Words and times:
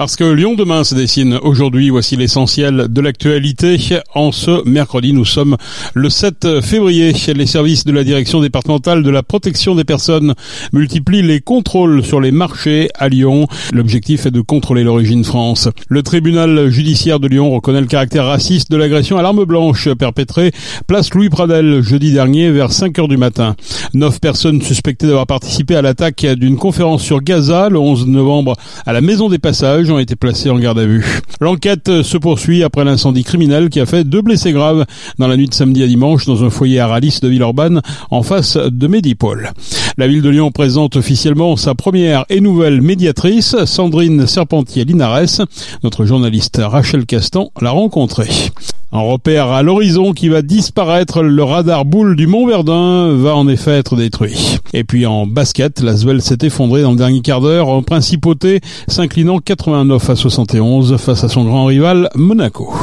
Parce 0.00 0.16
que 0.16 0.24
Lyon 0.24 0.54
demain 0.54 0.82
se 0.82 0.94
dessine 0.94 1.38
aujourd'hui, 1.42 1.90
voici 1.90 2.16
l'essentiel 2.16 2.86
de 2.88 3.00
l'actualité. 3.02 3.76
En 4.14 4.32
ce 4.32 4.66
mercredi, 4.66 5.12
nous 5.12 5.26
sommes 5.26 5.58
le 5.92 6.08
7 6.08 6.62
février. 6.62 7.12
Les 7.34 7.44
services 7.44 7.84
de 7.84 7.92
la 7.92 8.02
direction 8.02 8.40
départementale 8.40 9.02
de 9.02 9.10
la 9.10 9.22
protection 9.22 9.74
des 9.74 9.84
personnes 9.84 10.32
multiplient 10.72 11.20
les 11.20 11.40
contrôles 11.40 12.02
sur 12.02 12.18
les 12.18 12.30
marchés 12.30 12.88
à 12.94 13.10
Lyon. 13.10 13.46
L'objectif 13.74 14.24
est 14.24 14.30
de 14.30 14.40
contrôler 14.40 14.84
l'origine 14.84 15.22
France. 15.22 15.68
Le 15.90 16.02
tribunal 16.02 16.70
judiciaire 16.70 17.20
de 17.20 17.28
Lyon 17.28 17.50
reconnaît 17.50 17.82
le 17.82 17.86
caractère 17.86 18.24
raciste 18.24 18.70
de 18.70 18.78
l'agression 18.78 19.18
à 19.18 19.22
l'arme 19.22 19.44
blanche 19.44 19.92
perpétrée 19.92 20.52
place 20.86 21.12
Louis 21.12 21.28
Pradel 21.28 21.82
jeudi 21.82 22.10
dernier 22.10 22.50
vers 22.50 22.72
5 22.72 22.98
heures 23.00 23.08
du 23.08 23.18
matin. 23.18 23.54
Neuf 23.92 24.18
personnes 24.18 24.62
suspectées 24.62 25.08
d'avoir 25.08 25.26
participé 25.26 25.76
à 25.76 25.82
l'attaque 25.82 26.24
d'une 26.24 26.56
conférence 26.56 27.02
sur 27.02 27.20
Gaza 27.20 27.68
le 27.68 27.78
11 27.78 28.06
novembre 28.06 28.56
à 28.86 28.94
la 28.94 29.02
Maison 29.02 29.28
des 29.28 29.38
Passages 29.38 29.89
été 29.98 30.16
en 30.50 30.58
garde 30.58 30.78
à 30.78 30.86
vue. 30.86 31.04
L'enquête 31.40 32.02
se 32.02 32.16
poursuit 32.16 32.62
après 32.62 32.84
l'incendie 32.84 33.24
criminel 33.24 33.68
qui 33.68 33.80
a 33.80 33.86
fait 33.86 34.04
deux 34.04 34.22
blessés 34.22 34.52
graves 34.52 34.84
dans 35.18 35.26
la 35.26 35.36
nuit 35.36 35.48
de 35.48 35.54
samedi 35.54 35.82
à 35.82 35.86
dimanche 35.86 36.26
dans 36.26 36.44
un 36.44 36.50
foyer 36.50 36.80
à 36.80 36.86
Ralis 36.86 37.18
de 37.22 37.28
Villeurbanne 37.28 37.80
en 38.10 38.22
face 38.22 38.56
de 38.56 38.86
Médipôle. 38.86 39.50
La 39.98 40.06
ville 40.06 40.22
de 40.22 40.28
Lyon 40.28 40.50
présente 40.50 40.96
officiellement 40.96 41.56
sa 41.56 41.74
première 41.74 42.24
et 42.28 42.40
nouvelle 42.40 42.80
médiatrice, 42.80 43.64
Sandrine 43.64 44.26
Serpentier-Linares. 44.26 45.46
Notre 45.82 46.04
journaliste 46.04 46.60
Rachel 46.62 47.06
Castan 47.06 47.50
l'a 47.60 47.70
rencontrée. 47.70 48.28
Un 48.92 49.02
repère 49.02 49.52
à 49.52 49.62
l'horizon 49.62 50.12
qui 50.12 50.28
va 50.28 50.42
disparaître, 50.42 51.22
le 51.22 51.44
radar 51.44 51.84
boule 51.84 52.16
du 52.16 52.26
Mont 52.26 52.48
Verdun 52.48 53.14
va 53.14 53.36
en 53.36 53.46
effet 53.46 53.78
être 53.78 53.94
détruit. 53.94 54.58
Et 54.72 54.82
puis 54.82 55.06
en 55.06 55.28
basket, 55.28 55.80
la 55.80 55.96
Svel 55.96 56.20
s'est 56.20 56.38
effondrée 56.42 56.82
dans 56.82 56.90
le 56.90 56.96
dernier 56.96 57.20
quart 57.20 57.40
d'heure 57.40 57.68
en 57.68 57.84
principauté, 57.84 58.60
s'inclinant 58.88 59.38
89 59.38 60.10
à 60.10 60.16
71 60.16 60.96
face 60.96 61.22
à 61.22 61.28
son 61.28 61.44
grand 61.44 61.66
rival 61.66 62.10
Monaco. 62.16 62.74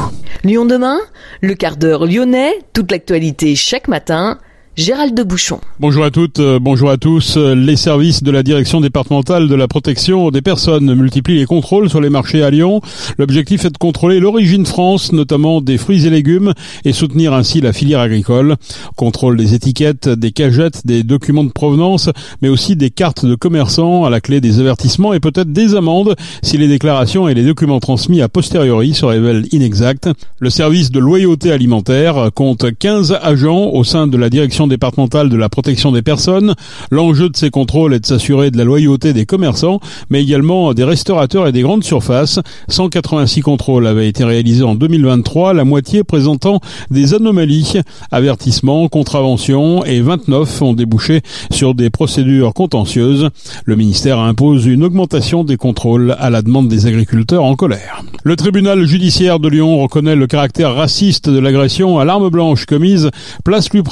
Lyon 0.44 0.64
demain, 0.64 0.96
le 1.42 1.52
quart 1.52 1.76
d'heure 1.76 2.06
lyonnais, 2.06 2.54
toute 2.72 2.90
l'actualité 2.90 3.54
chaque 3.54 3.86
matin 3.86 4.38
Gérald 4.78 5.12
de 5.12 5.24
Bouchon. 5.24 5.58
Bonjour 5.80 6.04
à 6.04 6.12
toutes, 6.12 6.38
euh, 6.38 6.60
bonjour 6.60 6.88
à 6.88 6.98
tous. 6.98 7.36
Les 7.36 7.74
services 7.74 8.22
de 8.22 8.30
la 8.30 8.44
direction 8.44 8.80
départementale 8.80 9.48
de 9.48 9.54
la 9.56 9.66
protection 9.66 10.30
des 10.30 10.40
personnes 10.40 10.94
multiplient 10.94 11.38
les 11.38 11.46
contrôles 11.46 11.90
sur 11.90 12.00
les 12.00 12.10
marchés 12.10 12.44
à 12.44 12.50
Lyon. 12.50 12.80
L'objectif 13.18 13.64
est 13.64 13.70
de 13.70 13.76
contrôler 13.76 14.20
l'origine 14.20 14.64
France, 14.64 15.12
notamment 15.12 15.60
des 15.60 15.78
fruits 15.78 16.06
et 16.06 16.10
légumes, 16.10 16.52
et 16.84 16.92
soutenir 16.92 17.32
ainsi 17.32 17.60
la 17.60 17.72
filière 17.72 17.98
agricole. 17.98 18.54
Contrôle 18.94 19.36
des 19.36 19.52
étiquettes, 19.54 20.08
des 20.08 20.30
cagettes, 20.30 20.86
des 20.86 21.02
documents 21.02 21.42
de 21.42 21.50
provenance, 21.50 22.08
mais 22.40 22.48
aussi 22.48 22.76
des 22.76 22.90
cartes 22.90 23.26
de 23.26 23.34
commerçants 23.34 24.04
à 24.04 24.10
la 24.10 24.20
clé 24.20 24.40
des 24.40 24.60
avertissements 24.60 25.12
et 25.12 25.18
peut-être 25.18 25.52
des 25.52 25.74
amendes 25.74 26.14
si 26.44 26.56
les 26.56 26.68
déclarations 26.68 27.26
et 27.26 27.34
les 27.34 27.44
documents 27.44 27.80
transmis 27.80 28.22
a 28.22 28.28
posteriori 28.28 28.94
se 28.94 29.06
révèlent 29.06 29.46
inexacts. 29.50 30.08
Le 30.38 30.50
service 30.50 30.92
de 30.92 31.00
loyauté 31.00 31.50
alimentaire 31.50 32.30
compte 32.32 32.66
15 32.78 33.18
agents 33.20 33.70
au 33.72 33.82
sein 33.82 34.06
de 34.06 34.16
la 34.16 34.30
direction 34.30 34.67
départementale 34.68 35.28
de 35.28 35.36
la 35.36 35.48
protection 35.48 35.92
des 35.92 36.02
personnes. 36.02 36.54
L'enjeu 36.90 37.28
de 37.28 37.36
ces 37.36 37.50
contrôles 37.50 37.94
est 37.94 38.00
de 38.00 38.06
s'assurer 38.06 38.50
de 38.50 38.58
la 38.58 38.64
loyauté 38.64 39.12
des 39.12 39.26
commerçants, 39.26 39.80
mais 40.10 40.22
également 40.22 40.74
des 40.74 40.84
restaurateurs 40.84 41.46
et 41.46 41.52
des 41.52 41.62
grandes 41.62 41.84
surfaces. 41.84 42.40
186 42.68 43.40
contrôles 43.40 43.86
avaient 43.86 44.08
été 44.08 44.24
réalisés 44.24 44.64
en 44.64 44.74
2023, 44.74 45.54
la 45.54 45.64
moitié 45.64 46.04
présentant 46.04 46.60
des 46.90 47.14
anomalies, 47.14 47.80
avertissements, 48.10 48.88
contraventions 48.88 49.84
et 49.84 50.00
29 50.00 50.62
ont 50.62 50.72
débouché 50.72 51.22
sur 51.50 51.74
des 51.74 51.90
procédures 51.90 52.54
contentieuses. 52.54 53.30
Le 53.64 53.76
ministère 53.76 54.18
impose 54.18 54.66
une 54.66 54.84
augmentation 54.84 55.44
des 55.44 55.56
contrôles 55.56 56.16
à 56.18 56.30
la 56.30 56.42
demande 56.42 56.68
des 56.68 56.86
agriculteurs 56.86 57.44
en 57.44 57.56
colère. 57.56 58.02
Le 58.24 58.36
tribunal 58.36 58.84
judiciaire 58.84 59.40
de 59.40 59.48
Lyon 59.48 59.78
reconnaît 59.78 60.16
le 60.16 60.26
caractère 60.26 60.74
raciste 60.74 61.30
de 61.30 61.38
l'agression 61.38 61.98
à 61.98 62.04
l'arme 62.04 62.28
blanche 62.28 62.66
commise 62.66 63.10
place 63.44 63.72
Louis 63.72 63.82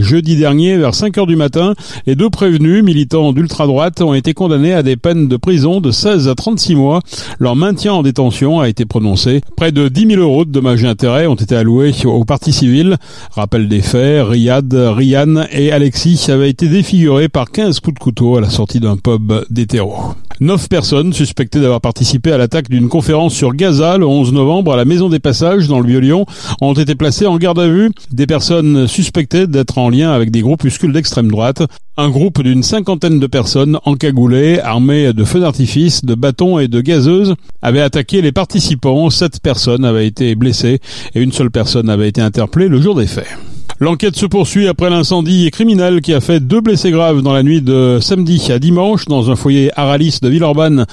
Jeudi 0.00 0.36
dernier 0.36 0.76
vers 0.76 0.94
5 0.94 1.18
heures 1.18 1.26
du 1.26 1.36
matin. 1.36 1.74
Les 2.06 2.14
deux 2.14 2.30
prévenus, 2.30 2.82
militants 2.82 3.32
d'ultra-droite, 3.32 4.00
ont 4.02 4.14
été 4.14 4.34
condamnés 4.34 4.72
à 4.72 4.82
des 4.82 4.96
peines 4.96 5.28
de 5.28 5.36
prison 5.36 5.80
de 5.80 5.90
16 5.90 6.28
à 6.28 6.34
36 6.34 6.74
mois. 6.74 7.00
Leur 7.38 7.56
maintien 7.56 7.92
en 7.92 8.02
détention 8.02 8.60
a 8.60 8.68
été 8.68 8.84
prononcé. 8.84 9.40
Près 9.56 9.72
de 9.72 9.88
10 9.88 10.14
000 10.14 10.22
euros 10.22 10.44
de 10.44 10.50
dommages 10.50 10.84
et 10.84 10.88
intérêts 10.88 11.26
ont 11.26 11.34
été 11.34 11.54
alloués 11.56 11.92
aux 12.04 12.24
parties 12.24 12.52
civiles. 12.52 12.96
Rappel 13.32 13.68
des 13.68 13.82
faits, 13.82 14.26
Riyad, 14.26 14.72
Ryan 14.72 15.44
et 15.52 15.72
Alexis 15.72 16.30
avaient 16.30 16.50
été 16.50 16.68
défigurés 16.68 17.28
par 17.28 17.50
15 17.50 17.80
coups 17.80 17.94
de 17.94 18.00
couteau 18.00 18.36
à 18.36 18.40
la 18.40 18.50
sortie 18.50 18.80
d'un 18.80 18.96
pub 18.96 19.32
d'hétéro. 19.50 19.94
Neuf 20.42 20.68
personnes 20.68 21.12
suspectées 21.12 21.60
d'avoir 21.60 21.80
participé 21.80 22.32
à 22.32 22.36
l'attaque 22.36 22.68
d'une 22.68 22.88
conférence 22.88 23.32
sur 23.32 23.54
Gaza 23.54 23.96
le 23.96 24.06
11 24.08 24.32
novembre 24.32 24.72
à 24.72 24.76
la 24.76 24.84
Maison 24.84 25.08
des 25.08 25.20
Passages 25.20 25.68
dans 25.68 25.78
le 25.78 25.86
Vieux-Lyon 25.86 26.26
ont 26.60 26.72
été 26.72 26.96
placées 26.96 27.28
en 27.28 27.38
garde 27.38 27.60
à 27.60 27.68
vue. 27.68 27.92
Des 28.10 28.26
personnes 28.26 28.88
suspectées 28.88 29.46
d'être 29.46 29.78
en 29.78 29.88
lien 29.88 30.10
avec 30.10 30.32
des 30.32 30.40
groupuscules 30.40 30.92
d'extrême 30.92 31.30
droite. 31.30 31.62
Un 31.96 32.10
groupe 32.10 32.42
d'une 32.42 32.64
cinquantaine 32.64 33.20
de 33.20 33.26
personnes 33.28 33.78
encagoulées, 33.84 34.58
armées 34.58 35.12
de 35.12 35.22
feux 35.22 35.38
d'artifice, 35.38 36.04
de 36.04 36.16
bâtons 36.16 36.58
et 36.58 36.66
de 36.66 36.80
gazeuses, 36.80 37.36
avait 37.62 37.80
attaqué 37.80 38.20
les 38.20 38.32
participants. 38.32 39.10
Sept 39.10 39.38
personnes 39.40 39.84
avaient 39.84 40.08
été 40.08 40.34
blessées 40.34 40.80
et 41.14 41.22
une 41.22 41.30
seule 41.30 41.52
personne 41.52 41.88
avait 41.88 42.08
été 42.08 42.20
interpellée 42.20 42.66
le 42.66 42.80
jour 42.80 42.96
des 42.96 43.06
faits. 43.06 43.28
L'enquête 43.82 44.14
se 44.14 44.26
poursuit 44.26 44.68
après 44.68 44.90
l'incendie 44.90 45.50
criminel 45.50 46.02
qui 46.02 46.14
a 46.14 46.20
fait 46.20 46.38
deux 46.38 46.60
blessés 46.60 46.92
graves 46.92 47.20
dans 47.20 47.32
la 47.32 47.42
nuit 47.42 47.60
de 47.60 47.98
samedi 48.00 48.52
à 48.52 48.60
dimanche 48.60 49.06
dans 49.06 49.28
un 49.28 49.34
foyer 49.34 49.72
Aralis 49.74 50.20
de 50.22 50.28
Villeurbanne 50.28 50.86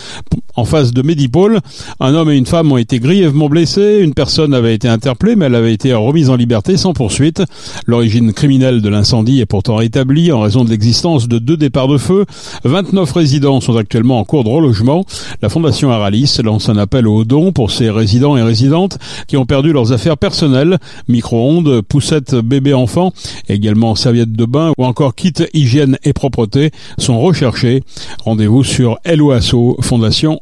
en 0.60 0.66
face 0.66 0.92
de 0.92 1.02
Médipôle. 1.02 1.60
Un 2.02 2.14
homme 2.14 2.30
et 2.30 2.36
une 2.36 2.46
femme 2.46 2.72
ont 2.72 2.78
été 2.78 3.00
grièvement 3.00 3.48
blessés. 3.48 4.00
Une 4.02 4.14
personne 4.14 4.54
avait 4.54 4.76
été 4.76 4.90
interpellée, 4.90 5.38
mais 5.38 5.46
elle 5.46 5.56
avait 5.56 5.74
été 5.74 5.94
remise 5.94 6.30
en 6.30 6.36
liberté 6.36 6.76
sans 6.76 6.94
poursuite. 6.94 7.42
L'origine 7.86 8.34
criminelle 8.34 8.82
de 8.82 8.90
l'incendie 8.90 9.40
est 9.40 9.46
pourtant 9.46 9.78
rétablie 9.78 10.34
en 10.34 10.42
raison 10.42 10.66
de 10.66 10.70
l'existence 10.70 11.30
de 11.30 11.40
deux 11.40 11.56
départs 11.56 11.88
de 11.88 11.98
feu. 11.98 12.26
29 12.66 13.10
résidents 13.12 13.62
sont 13.62 13.78
actuellement 13.78 14.20
en 14.20 14.26
cours 14.26 14.44
de 14.44 14.50
relogement. 14.50 15.06
La 15.42 15.48
Fondation 15.48 15.92
Aralis 15.92 16.38
lance 16.44 16.68
un 16.68 16.78
appel 16.78 17.08
aux 17.08 17.24
dons 17.24 17.54
pour 17.54 17.72
ces 17.72 17.90
résidents 17.90 18.36
et 18.36 18.44
résidentes 18.44 18.98
qui 19.28 19.38
ont 19.38 19.46
perdu 19.46 19.72
leurs 19.72 19.94
affaires 19.94 20.18
personnelles, 20.18 20.78
micro-ondes, 21.08 21.82
poussettes 21.82 22.36
bébés 22.36 22.74
enfants, 22.74 23.14
également 23.48 23.96
serviettes 23.96 24.34
de 24.34 24.46
bain 24.46 24.74
ou 24.78 24.86
encore 24.86 25.16
kits 25.16 25.34
hygiène 25.54 25.98
et 26.04 26.12
propreté 26.12 26.72
sont 26.98 27.20
recherchés. 27.20 27.82
Rendez-vous 28.26 28.66
sur 28.66 28.98
LOASO 29.06 29.78
Fondation 29.82 30.42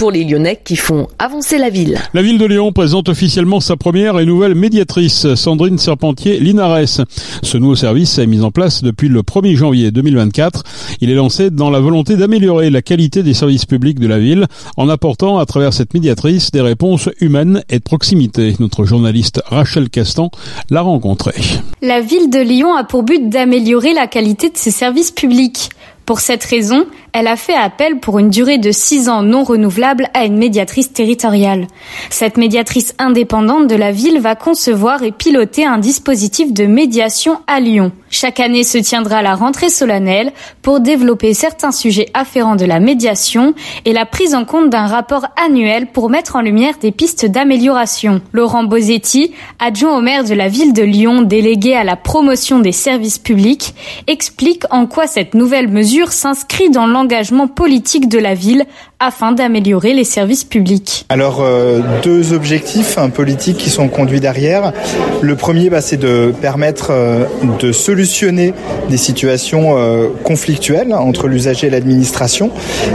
pour 0.00 0.10
les 0.10 0.24
Lyonnais 0.24 0.58
qui 0.64 0.76
font 0.76 1.08
avancer 1.18 1.58
la 1.58 1.68
ville. 1.68 1.98
La 2.14 2.22
ville 2.22 2.38
de 2.38 2.46
Lyon 2.46 2.72
présente 2.72 3.10
officiellement 3.10 3.60
sa 3.60 3.76
première 3.76 4.18
et 4.18 4.24
nouvelle 4.24 4.54
médiatrice, 4.54 5.34
Sandrine 5.34 5.76
Serpentier-Linares. 5.76 7.04
Ce 7.42 7.58
nouveau 7.58 7.76
service 7.76 8.16
est 8.16 8.26
mis 8.26 8.40
en 8.40 8.50
place 8.50 8.82
depuis 8.82 9.10
le 9.10 9.20
1er 9.20 9.56
janvier 9.56 9.90
2024. 9.90 10.62
Il 11.02 11.10
est 11.10 11.14
lancé 11.14 11.50
dans 11.50 11.68
la 11.68 11.80
volonté 11.80 12.16
d'améliorer 12.16 12.70
la 12.70 12.80
qualité 12.80 13.22
des 13.22 13.34
services 13.34 13.66
publics 13.66 14.00
de 14.00 14.06
la 14.06 14.18
ville 14.18 14.46
en 14.78 14.88
apportant 14.88 15.36
à 15.36 15.44
travers 15.44 15.74
cette 15.74 15.92
médiatrice 15.92 16.50
des 16.50 16.62
réponses 16.62 17.10
humaines 17.20 17.62
et 17.68 17.78
de 17.78 17.84
proximité. 17.84 18.56
Notre 18.58 18.86
journaliste 18.86 19.42
Rachel 19.44 19.90
Castan 19.90 20.30
l'a 20.70 20.80
rencontrée. 20.80 21.42
La 21.82 22.00
ville 22.00 22.30
de 22.30 22.40
Lyon 22.40 22.74
a 22.74 22.84
pour 22.84 23.02
but 23.02 23.28
d'améliorer 23.28 23.92
la 23.92 24.06
qualité 24.06 24.48
de 24.48 24.56
ses 24.56 24.70
services 24.70 25.10
publics. 25.10 25.68
Pour 26.10 26.18
cette 26.18 26.42
raison, 26.42 26.86
elle 27.12 27.26
a 27.26 27.36
fait 27.36 27.54
appel 27.54 27.98
pour 27.98 28.18
une 28.18 28.30
durée 28.30 28.58
de 28.58 28.70
six 28.70 29.08
ans 29.08 29.22
non 29.22 29.42
renouvelable 29.42 30.08
à 30.14 30.24
une 30.24 30.36
médiatrice 30.36 30.92
territoriale. 30.92 31.66
Cette 32.08 32.36
médiatrice 32.36 32.94
indépendante 32.98 33.66
de 33.66 33.74
la 33.74 33.92
ville 33.92 34.20
va 34.20 34.34
concevoir 34.36 35.02
et 35.02 35.12
piloter 35.12 35.66
un 35.66 35.78
dispositif 35.78 36.52
de 36.52 36.66
médiation 36.66 37.40
à 37.46 37.60
Lyon. 37.60 37.92
Chaque 38.10 38.40
année 38.40 38.64
se 38.64 38.78
tiendra 38.78 39.22
la 39.22 39.36
rentrée 39.36 39.68
solennelle 39.68 40.32
pour 40.62 40.80
développer 40.80 41.32
certains 41.32 41.70
sujets 41.70 42.08
afférents 42.12 42.56
de 42.56 42.64
la 42.64 42.80
médiation 42.80 43.54
et 43.84 43.92
la 43.92 44.04
prise 44.04 44.34
en 44.34 44.44
compte 44.44 44.70
d'un 44.70 44.86
rapport 44.86 45.26
annuel 45.36 45.86
pour 45.86 46.10
mettre 46.10 46.36
en 46.36 46.40
lumière 46.40 46.74
des 46.80 46.90
pistes 46.90 47.26
d'amélioration. 47.26 48.20
Laurent 48.32 48.64
Bosetti, 48.64 49.32
adjoint 49.58 49.96
au 49.96 50.00
maire 50.00 50.24
de 50.24 50.34
la 50.34 50.48
ville 50.48 50.72
de 50.72 50.82
Lyon, 50.82 51.22
délégué 51.22 51.74
à 51.74 51.84
la 51.84 51.96
promotion 51.96 52.58
des 52.58 52.72
services 52.72 53.18
publics, 53.18 53.74
explique 54.06 54.64
en 54.70 54.86
quoi 54.86 55.06
cette 55.06 55.34
nouvelle 55.34 55.68
mesure 55.68 56.12
s'inscrit 56.12 56.70
dans 56.70 56.86
l'engagement 57.00 57.48
politique 57.48 58.08
de 58.08 58.18
la 58.18 58.34
ville 58.34 58.66
afin 59.02 59.32
d'améliorer 59.32 59.94
les 59.94 60.04
services 60.04 60.44
publics. 60.44 61.06
Alors 61.08 61.40
euh, 61.40 61.80
deux 62.02 62.34
objectifs 62.34 62.98
politiques 63.14 63.56
qui 63.56 63.70
sont 63.70 63.88
conduits 63.88 64.20
derrière. 64.20 64.74
Le 65.22 65.36
premier, 65.36 65.70
bah, 65.70 65.80
c'est 65.80 65.96
de 65.96 66.34
permettre 66.42 66.88
euh, 66.90 67.24
de 67.58 67.72
solutionner 67.72 68.52
des 68.90 68.98
situations 68.98 69.78
euh, 69.78 70.08
conflictuelles 70.22 70.92
entre 70.92 71.28
l'usager 71.28 71.68
et 71.68 71.70
l'administration. 71.70 72.50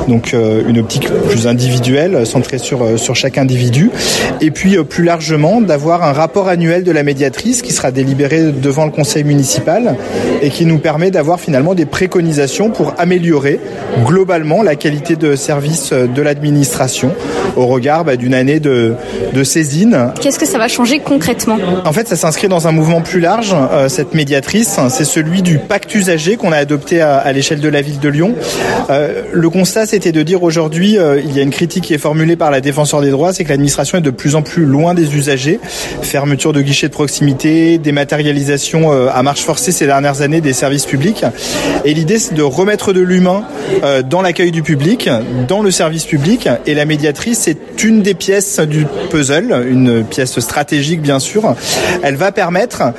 Donc 0.08 0.34
une 0.34 0.78
optique 0.78 1.10
plus 1.30 1.48
individuelle, 1.48 2.26
centrée 2.28 2.60
sur, 2.60 3.00
sur 3.00 3.16
chaque 3.16 3.40
individu. 3.40 3.90
Et 4.42 4.52
puis 4.52 4.78
plus 4.84 5.04
largement, 5.04 5.62
d'avoir 5.62 6.04
un 6.04 6.14
rapport 6.14 6.48
annuel 6.48 6.84
de 6.84 6.92
la 6.92 7.02
médiatrice 7.02 7.64
qui 7.64 7.74
sera 7.74 7.92
délibéré 7.92 8.52
devant 8.52 8.86
le 8.86 8.92
conseil 8.92 9.24
municipal 9.24 9.96
et 10.44 10.50
qui 10.50 10.66
nous 10.66 10.78
permet 10.78 11.10
d'avoir 11.10 11.40
finalement 11.40 11.74
des 11.74 11.86
préconisations 11.86 12.70
pour 12.70 12.94
améliorer 13.00 13.60
globalement 14.06 14.62
la 14.62 14.76
qualité 14.76 15.16
de 15.16 15.36
service 15.36 15.95
de 15.96 16.22
l'administration 16.22 17.12
au 17.56 17.68
regard 17.68 18.04
bah, 18.04 18.16
d'une 18.16 18.34
année 18.34 18.60
de, 18.60 18.96
de 19.34 19.44
saisine. 19.44 20.12
Qu'est-ce 20.22 20.40
que 20.40 20.46
ça 20.46 20.58
va 20.58 20.68
changer 20.68 21.00
concrètement? 21.00 21.58
En 21.86 21.94
fait, 21.94 22.08
ça 22.08 22.16
s'inscrit 22.16 22.48
dans 22.48 22.68
un 22.68 22.72
mouvement 22.72 23.02
plus 23.02 23.20
large. 23.20 23.56
Euh, 23.56 23.90
cette 23.90 24.14
médiatrice, 24.14 24.80
c'est 24.90 25.06
celui 25.06 25.42
du 25.42 25.58
pacte 25.58 25.94
usager 25.96 26.38
qu'on 26.38 26.52
a 26.52 26.58
adopté 26.58 27.02
à, 27.02 27.32
l'échelle 27.32 27.60
de 27.60 27.70
la 27.70 27.82
ville 27.82 28.00
de 28.00 28.10
Lyon. 28.10 28.36
Euh, 28.90 29.24
le 29.32 29.50
constat, 29.50 29.86
c'était 29.86 30.12
de 30.12 30.24
dire 30.24 30.44
aujourd'hui, 30.44 30.98
euh, 30.98 31.20
il 31.24 31.36
y 31.36 31.40
a 31.40 31.44
une 31.44 31.52
critique 31.52 31.86
qui 31.86 31.94
est 31.94 32.00
formulée 32.00 32.36
par 32.36 32.52
la 32.52 32.62
défenseur 32.62 33.02
des 33.02 33.10
droits, 33.10 33.34
c'est 33.34 33.44
que 33.44 33.50
l'administration 33.50 33.98
est 33.98 34.02
de 34.02 34.10
plus 34.10 34.36
en 34.36 34.42
plus 34.42 34.66
loin 34.66 34.94
des 34.94 35.16
usagers. 35.16 35.60
Fermeture 36.02 36.54
de 36.54 36.62
guichets 36.62 36.88
de 36.88 36.94
proximité, 36.94 37.78
dématérialisation 37.78 38.92
à 38.92 39.24
marche 39.24 39.42
forcée 39.42 39.72
ces 39.72 39.86
dernières 39.86 40.22
années 40.22 40.42
des 40.42 40.54
services 40.54 40.86
publics. 40.86 41.24
Et 41.84 41.94
l'idée, 41.94 42.20
c'est 42.20 42.34
de 42.34 42.44
remettre 42.44 42.94
de 42.94 43.02
l'humain 43.02 43.44
dans 44.10 44.22
l'accueil 44.22 44.52
du 44.52 44.62
public, 44.62 45.10
dans 45.48 45.62
le 45.62 45.72
service 45.72 45.85
public. 45.90 46.50
Et 46.66 46.74
la 46.74 46.86
médiatrice, 46.86 47.40
c'est 47.40 47.84
une 47.84 48.02
des 48.02 48.14
pièces 48.14 48.60
du 48.60 48.86
puzzle, 49.10 49.66
une 49.70 50.04
pièce 50.04 50.40
stratégique 50.40 51.02
bien 51.02 51.20
sûr. 51.20 51.56
Elle 52.04 52.16
va 52.16 52.32
permettre 52.32 52.94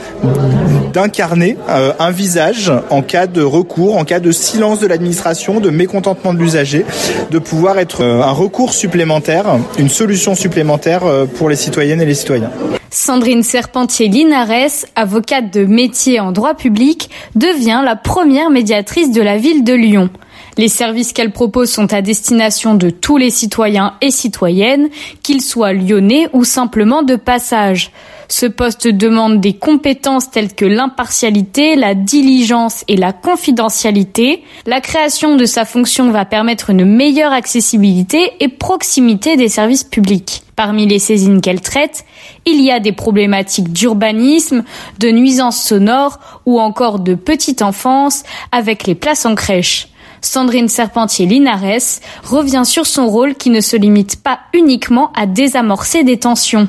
d'incarner 0.92 1.56
euh, 1.68 1.92
un 1.98 2.10
visage 2.10 2.72
en 2.88 3.02
cas 3.02 3.26
de 3.26 3.42
recours, 3.42 3.98
en 3.98 4.04
cas 4.04 4.18
de 4.18 4.32
silence 4.32 4.80
de 4.80 4.86
l'administration, 4.86 5.60
de 5.60 5.68
mécontentement 5.68 6.32
de 6.32 6.38
l'usager, 6.38 6.86
de 7.30 7.38
pouvoir 7.38 7.78
être 7.78 8.02
euh, 8.02 8.22
un 8.22 8.32
recours 8.32 8.72
supplémentaire, 8.72 9.44
une 9.78 9.90
solution 9.90 10.34
supplémentaire 10.34 11.04
euh, 11.04 11.26
pour 11.26 11.50
les 11.50 11.56
citoyennes 11.56 12.00
et 12.00 12.06
les 12.06 12.14
citoyens. 12.14 12.50
Sandrine 12.90 13.42
Serpentier-Linares, 13.42 14.86
avocate 14.94 15.52
de 15.52 15.66
métier 15.66 16.18
en 16.18 16.32
droit 16.32 16.54
public, 16.54 17.10
devient 17.34 17.82
la 17.84 17.94
première 17.94 18.48
médiatrice 18.48 19.12
de 19.12 19.20
la 19.20 19.36
ville 19.36 19.64
de 19.64 19.74
Lyon. 19.74 20.08
Les 20.58 20.68
services 20.68 21.12
qu'elle 21.12 21.32
propose 21.32 21.70
sont 21.70 21.92
à 21.92 22.00
destination 22.00 22.74
de 22.74 22.88
tous 22.88 23.18
les 23.18 23.30
citoyens 23.30 23.94
et 24.00 24.10
citoyennes, 24.10 24.88
qu'ils 25.22 25.42
soient 25.42 25.74
lyonnais 25.74 26.28
ou 26.32 26.44
simplement 26.44 27.02
de 27.02 27.16
passage. 27.16 27.90
Ce 28.28 28.46
poste 28.46 28.88
demande 28.88 29.40
des 29.40 29.52
compétences 29.52 30.30
telles 30.30 30.54
que 30.54 30.64
l'impartialité, 30.64 31.76
la 31.76 31.94
diligence 31.94 32.84
et 32.88 32.96
la 32.96 33.12
confidentialité. 33.12 34.42
La 34.66 34.80
création 34.80 35.36
de 35.36 35.44
sa 35.44 35.66
fonction 35.66 36.10
va 36.10 36.24
permettre 36.24 36.70
une 36.70 36.86
meilleure 36.86 37.32
accessibilité 37.32 38.32
et 38.40 38.48
proximité 38.48 39.36
des 39.36 39.48
services 39.48 39.84
publics. 39.84 40.42
Parmi 40.56 40.86
les 40.86 40.98
saisines 40.98 41.42
qu'elle 41.42 41.60
traite, 41.60 42.06
il 42.46 42.62
y 42.62 42.70
a 42.70 42.80
des 42.80 42.92
problématiques 42.92 43.72
d'urbanisme, 43.72 44.64
de 44.98 45.10
nuisances 45.10 45.62
sonores 45.62 46.18
ou 46.46 46.58
encore 46.58 46.98
de 46.98 47.14
petite 47.14 47.60
enfance 47.60 48.22
avec 48.52 48.86
les 48.86 48.94
places 48.94 49.26
en 49.26 49.34
crèche. 49.34 49.88
Sandrine 50.26 50.68
Serpentier-Linares 50.68 52.00
revient 52.24 52.62
sur 52.64 52.84
son 52.86 53.06
rôle 53.06 53.34
qui 53.34 53.50
ne 53.50 53.60
se 53.60 53.76
limite 53.76 54.22
pas 54.22 54.40
uniquement 54.52 55.10
à 55.14 55.26
désamorcer 55.26 56.02
des 56.02 56.18
tensions. 56.18 56.68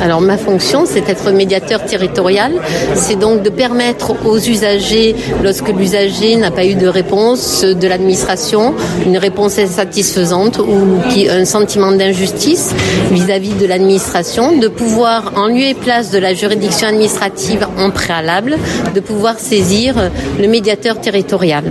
Alors 0.00 0.20
ma 0.20 0.36
fonction, 0.36 0.84
c'est 0.86 1.00
d'être 1.00 1.30
médiateur 1.30 1.84
territorial. 1.84 2.52
C'est 2.94 3.18
donc 3.18 3.42
de 3.42 3.50
permettre 3.50 4.14
aux 4.26 4.38
usagers, 4.38 5.14
lorsque 5.42 5.68
l'usager 5.68 6.36
n'a 6.36 6.50
pas 6.50 6.66
eu 6.66 6.74
de 6.74 6.86
réponse 6.86 7.64
de 7.64 7.88
l'administration, 7.88 8.74
une 9.06 9.18
réponse 9.18 9.58
insatisfaisante 9.58 10.58
ou 10.58 11.00
un 11.30 11.44
sentiment 11.44 11.92
d'injustice 11.92 12.74
vis-à-vis 13.10 13.54
de 13.54 13.66
l'administration, 13.66 14.58
de 14.58 14.68
pouvoir, 14.68 15.32
en 15.36 15.46
lieu 15.46 15.64
et 15.64 15.74
place 15.74 16.10
de 16.10 16.18
la 16.18 16.34
juridiction 16.34 16.88
administrative 16.88 17.66
en 17.78 17.90
préalable, 17.90 18.58
de 18.94 19.00
pouvoir 19.00 19.38
saisir 19.38 20.10
le 20.38 20.48
médiateur 20.48 21.00
territorial. 21.00 21.64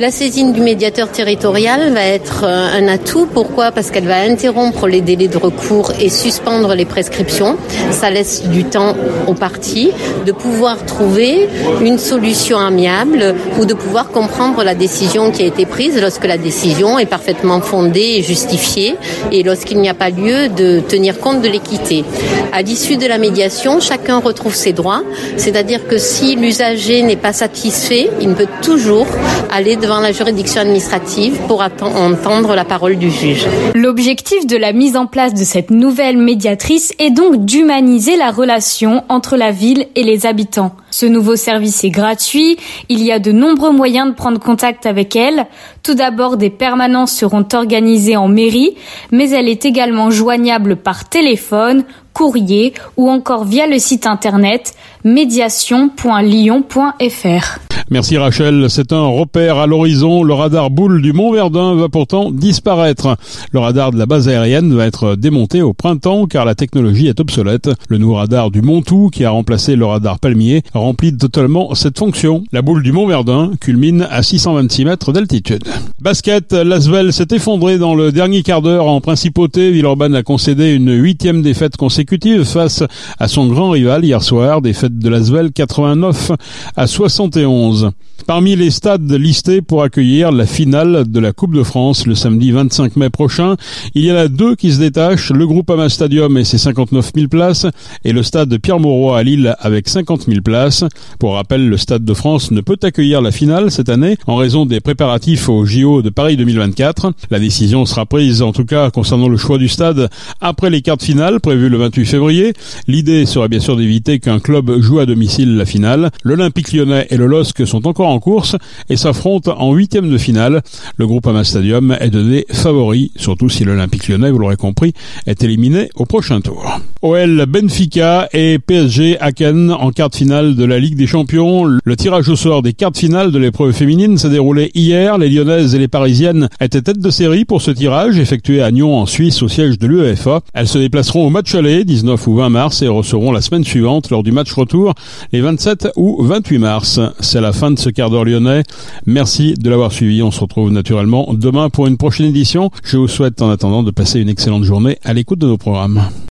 La 0.00 0.12
saisine 0.12 0.52
du 0.52 0.60
médiateur 0.60 1.10
territorial 1.10 1.92
va 1.92 2.04
être 2.04 2.44
un 2.44 2.86
atout. 2.86 3.26
Pourquoi? 3.26 3.72
Parce 3.72 3.90
qu'elle 3.90 4.06
va 4.06 4.20
interrompre 4.20 4.86
les 4.86 5.00
délais 5.00 5.26
de 5.26 5.36
recours 5.36 5.90
et 6.00 6.08
suspendre 6.08 6.76
les 6.76 6.84
prescriptions 6.84 7.56
ça 7.90 8.10
laisse 8.10 8.44
du 8.44 8.64
temps 8.64 8.94
aux 9.26 9.34
parties 9.34 9.90
de 10.24 10.30
pouvoir 10.30 10.84
trouver 10.84 11.48
une 11.80 11.98
solution 11.98 12.58
amiable 12.58 13.34
ou 13.58 13.64
de 13.64 13.74
pouvoir 13.74 14.10
comprendre 14.10 14.62
la 14.62 14.74
décision 14.74 15.32
qui 15.32 15.42
a 15.42 15.46
été 15.46 15.66
prise 15.66 16.00
lorsque 16.00 16.24
la 16.24 16.38
décision 16.38 16.98
est 16.98 17.06
parfaitement 17.06 17.60
fondée 17.60 18.14
et 18.18 18.22
justifiée 18.22 18.94
et 19.32 19.42
lorsqu'il 19.42 19.78
n'y 19.78 19.88
a 19.88 19.94
pas 19.94 20.10
lieu 20.10 20.48
de 20.48 20.80
tenir 20.80 21.18
compte 21.18 21.42
de 21.42 21.48
l'équité. 21.48 22.04
À 22.52 22.62
l'issue 22.62 22.96
de 22.96 23.06
la 23.06 23.18
médiation, 23.18 23.80
chacun 23.80 24.18
retrouve 24.18 24.54
ses 24.54 24.72
droits, 24.72 25.02
c'est-à-dire 25.36 25.86
que 25.88 25.98
si 25.98 26.36
l'usager 26.36 27.02
n'est 27.02 27.16
pas 27.16 27.32
satisfait, 27.32 28.10
il 28.20 28.34
peut 28.34 28.46
toujours 28.62 29.06
aller 29.50 29.76
devant 29.76 29.87
la 29.88 30.12
juridiction 30.12 30.60
administrative 30.60 31.38
pour 31.48 31.62
entendre 31.62 32.54
la 32.54 32.64
parole 32.64 32.96
du 32.96 33.10
juge. 33.10 33.46
L'objectif 33.74 34.46
de 34.46 34.56
la 34.56 34.72
mise 34.72 34.96
en 34.96 35.06
place 35.06 35.32
de 35.32 35.44
cette 35.44 35.70
nouvelle 35.70 36.18
médiatrice 36.18 36.92
est 36.98 37.10
donc 37.10 37.44
d'humaniser 37.44 38.16
la 38.16 38.30
relation 38.30 39.02
entre 39.08 39.36
la 39.36 39.50
ville 39.50 39.86
et 39.96 40.02
les 40.02 40.26
habitants. 40.26 40.72
Ce 40.90 41.06
nouveau 41.06 41.36
service 41.36 41.84
est 41.84 41.90
gratuit, 41.90 42.56
il 42.88 43.02
y 43.02 43.12
a 43.12 43.18
de 43.18 43.32
nombreux 43.32 43.72
moyens 43.72 44.08
de 44.08 44.14
prendre 44.14 44.40
contact 44.40 44.86
avec 44.86 45.16
elle. 45.16 45.46
Tout 45.82 45.94
d'abord, 45.94 46.36
des 46.36 46.50
permanences 46.50 47.12
seront 47.12 47.46
organisées 47.52 48.16
en 48.16 48.28
mairie, 48.28 48.74
mais 49.10 49.30
elle 49.30 49.48
est 49.48 49.64
également 49.64 50.10
joignable 50.10 50.76
par 50.76 51.08
téléphone, 51.08 51.84
courrier 52.12 52.74
ou 52.96 53.08
encore 53.08 53.44
via 53.44 53.66
le 53.66 53.78
site 53.78 54.06
internet 54.06 54.74
médiation.lyon.fr. 55.04 57.58
Merci 57.90 58.18
Rachel. 58.18 58.66
C'est 58.68 58.92
un 58.92 59.06
repère 59.06 59.56
à 59.56 59.66
l'horizon. 59.66 60.22
Le 60.22 60.34
radar 60.34 60.68
boule 60.68 61.00
du 61.00 61.14
Mont 61.14 61.32
Verdun 61.32 61.74
va 61.74 61.88
pourtant 61.88 62.30
disparaître. 62.30 63.16
Le 63.52 63.60
radar 63.60 63.92
de 63.92 63.98
la 63.98 64.04
base 64.04 64.28
aérienne 64.28 64.74
va 64.74 64.84
être 64.84 65.14
démonté 65.14 65.62
au 65.62 65.72
printemps 65.72 66.26
car 66.26 66.44
la 66.44 66.54
technologie 66.54 67.06
est 67.06 67.18
obsolète. 67.18 67.70
Le 67.88 67.96
nouveau 67.96 68.16
radar 68.16 68.50
du 68.50 68.60
Montou, 68.60 69.08
qui 69.10 69.24
a 69.24 69.30
remplacé 69.30 69.74
le 69.74 69.86
radar 69.86 70.18
Palmier, 70.18 70.62
remplit 70.78 71.16
totalement 71.16 71.74
cette 71.74 71.98
fonction. 71.98 72.44
La 72.52 72.62
boule 72.62 72.82
du 72.82 72.92
Mont 72.92 73.06
Verdun 73.06 73.52
culmine 73.60 74.06
à 74.10 74.22
626 74.22 74.84
mètres 74.84 75.12
d'altitude. 75.12 75.64
Basket, 76.00 76.52
Lasvel 76.52 77.12
s'est 77.12 77.28
effondré 77.32 77.78
dans 77.78 77.94
le 77.94 78.12
dernier 78.12 78.42
quart 78.42 78.62
d'heure 78.62 78.86
en 78.86 79.00
principauté. 79.00 79.70
Villeurbanne 79.70 80.14
a 80.14 80.22
concédé 80.22 80.72
une 80.72 80.92
huitième 80.92 81.42
défaite 81.42 81.76
consécutive 81.76 82.44
face 82.44 82.82
à 83.18 83.28
son 83.28 83.48
grand 83.48 83.70
rival 83.70 84.04
hier 84.04 84.22
soir. 84.22 84.62
Défaite 84.62 84.98
de 84.98 85.08
Lasvel 85.08 85.52
89 85.52 86.32
à 86.76 86.86
71. 86.86 87.90
Parmi 88.26 88.56
les 88.56 88.70
stades 88.70 89.10
listés 89.10 89.62
pour 89.62 89.82
accueillir 89.82 90.32
la 90.32 90.44
finale 90.44 91.10
de 91.10 91.20
la 91.20 91.32
Coupe 91.32 91.54
de 91.54 91.62
France 91.62 92.06
le 92.06 92.14
samedi 92.14 92.50
25 92.50 92.96
mai 92.96 93.10
prochain, 93.10 93.56
il 93.94 94.04
y 94.04 94.12
en 94.12 94.16
a 94.16 94.28
deux 94.28 94.54
qui 94.54 94.72
se 94.72 94.78
détachent, 94.78 95.30
le 95.30 95.46
Groupama 95.46 95.88
Stadium 95.88 96.36
et 96.36 96.44
ses 96.44 96.58
59 96.58 97.12
000 97.14 97.28
places 97.28 97.66
et 98.04 98.12
le 98.12 98.22
stade 98.22 98.58
Pierre-Mauroy 98.58 99.18
à 99.18 99.22
Lille 99.22 99.56
avec 99.60 99.88
50 99.88 100.26
000 100.26 100.40
places. 100.42 100.84
Pour 101.18 101.34
rappel, 101.34 101.68
le 101.68 101.76
Stade 101.76 102.04
de 102.04 102.14
France 102.14 102.50
ne 102.50 102.60
peut 102.60 102.76
accueillir 102.82 103.22
la 103.22 103.30
finale 103.30 103.70
cette 103.70 103.88
année 103.88 104.16
en 104.26 104.36
raison 104.36 104.66
des 104.66 104.80
préparatifs 104.80 105.48
au 105.48 105.64
JO 105.64 106.02
de 106.02 106.10
Paris 106.10 106.36
2024. 106.36 107.12
La 107.30 107.38
décision 107.38 107.86
sera 107.86 108.04
prise 108.04 108.42
en 108.42 108.52
tout 108.52 108.64
cas 108.64 108.90
concernant 108.90 109.28
le 109.28 109.36
choix 109.36 109.58
du 109.58 109.68
stade 109.68 110.10
après 110.40 110.70
les 110.70 110.82
quarts 110.82 110.96
de 110.98 111.02
finale 111.02 111.40
prévues 111.40 111.68
le 111.68 111.78
28 111.78 112.04
février. 112.04 112.52
L'idée 112.86 113.26
serait 113.26 113.48
bien 113.48 113.60
sûr 113.60 113.76
d'éviter 113.76 114.18
qu'un 114.18 114.38
club 114.38 114.80
joue 114.80 114.98
à 114.98 115.06
domicile 115.06 115.56
la 115.56 115.64
finale. 115.64 116.10
L'Olympique 116.24 116.72
lyonnais 116.72 117.06
et 117.10 117.16
le 117.16 117.26
LOSC 117.26 117.66
sont 117.66 117.86
encore 117.86 118.07
en 118.08 118.20
course 118.20 118.56
et 118.88 118.96
s'affrontent 118.96 119.54
en 119.58 119.72
huitième 119.72 120.10
de 120.10 120.18
finale. 120.18 120.62
Le 120.96 121.06
groupe 121.06 121.26
Ama 121.26 121.44
Stadium 121.44 121.96
est 122.00 122.10
donné 122.10 122.46
favori, 122.50 123.12
surtout 123.16 123.48
si 123.48 123.64
l'Olympique 123.64 124.08
lyonnais, 124.08 124.30
vous 124.30 124.38
l'aurez 124.38 124.56
compris, 124.56 124.92
est 125.26 125.42
éliminé 125.42 125.90
au 125.94 126.06
prochain 126.06 126.40
tour. 126.40 126.80
OL 127.02 127.46
Benfica 127.46 128.28
et 128.32 128.58
PSG 128.58 129.20
Aken 129.20 129.70
en 129.70 129.90
quart 129.92 130.10
de 130.10 130.16
finale 130.16 130.56
de 130.56 130.64
la 130.64 130.78
Ligue 130.78 130.96
des 130.96 131.06
Champions. 131.06 131.64
Le 131.64 131.96
tirage 131.96 132.28
au 132.28 132.36
sort 132.36 132.62
des 132.62 132.72
quarts 132.72 132.90
de 132.90 132.96
finale 132.96 133.30
de 133.30 133.38
l'épreuve 133.38 133.72
féminine 133.72 134.18
s'est 134.18 134.30
déroulé 134.30 134.72
hier. 134.74 135.16
Les 135.18 135.28
Lyonnaises 135.28 135.74
et 135.74 135.78
les 135.78 135.88
Parisiennes 135.88 136.48
étaient 136.60 136.82
tête 136.82 136.98
de 136.98 137.10
série 137.10 137.44
pour 137.44 137.62
ce 137.62 137.70
tirage 137.70 138.18
effectué 138.18 138.62
à 138.62 138.70
Nyon 138.70 138.96
en 138.96 139.06
Suisse 139.06 139.42
au 139.42 139.48
siège 139.48 139.78
de 139.78 139.86
l'UEFA. 139.86 140.40
Elles 140.54 140.66
se 140.66 140.78
déplaceront 140.78 141.26
au 141.26 141.30
match 141.30 141.54
aller 141.54 141.84
19 141.84 142.26
ou 142.26 142.34
20 142.34 142.48
mars 142.48 142.82
et 142.82 142.88
recevront 142.88 143.32
la 143.32 143.40
semaine 143.40 143.64
suivante 143.64 144.10
lors 144.10 144.22
du 144.22 144.32
match 144.32 144.52
retour 144.52 144.94
les 145.32 145.40
27 145.40 145.90
ou 145.96 146.22
28 146.22 146.58
mars. 146.58 147.00
C'est 147.20 147.40
la 147.40 147.52
fin 147.52 147.70
de 147.70 147.78
ce 147.78 147.90
lyonnais. 148.06 148.62
Merci 149.06 149.54
de 149.54 149.70
l'avoir 149.70 149.92
suivi. 149.92 150.22
On 150.22 150.30
se 150.30 150.40
retrouve 150.40 150.70
naturellement 150.70 151.28
demain 151.32 151.70
pour 151.70 151.86
une 151.86 151.96
prochaine 151.96 152.26
édition. 152.26 152.70
Je 152.84 152.96
vous 152.96 153.08
souhaite 153.08 153.42
en 153.42 153.50
attendant 153.50 153.82
de 153.82 153.90
passer 153.90 154.20
une 154.20 154.28
excellente 154.28 154.64
journée 154.64 154.98
à 155.04 155.12
l'écoute 155.14 155.38
de 155.38 155.46
nos 155.46 155.58
programmes. 155.58 156.02